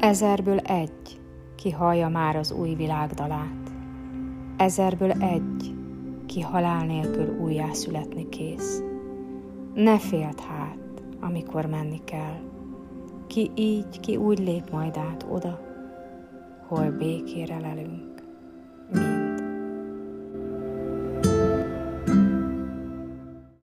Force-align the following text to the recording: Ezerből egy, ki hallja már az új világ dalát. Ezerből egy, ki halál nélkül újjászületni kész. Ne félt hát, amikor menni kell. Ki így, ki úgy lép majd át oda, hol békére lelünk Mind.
Ezerből 0.00 0.58
egy, 0.58 1.20
ki 1.56 1.70
hallja 1.70 2.08
már 2.08 2.36
az 2.36 2.52
új 2.52 2.74
világ 2.74 3.10
dalát. 3.10 3.70
Ezerből 4.56 5.10
egy, 5.10 5.74
ki 6.26 6.40
halál 6.40 6.86
nélkül 6.86 7.38
újjászületni 7.38 8.28
kész. 8.28 8.82
Ne 9.74 9.98
félt 9.98 10.40
hát, 10.40 11.02
amikor 11.20 11.66
menni 11.66 12.00
kell. 12.04 12.40
Ki 13.26 13.50
így, 13.54 14.00
ki 14.00 14.16
úgy 14.16 14.38
lép 14.38 14.70
majd 14.70 14.96
át 14.96 15.26
oda, 15.30 15.60
hol 16.68 16.90
békére 16.90 17.58
lelünk 17.58 18.22
Mind. 18.92 19.19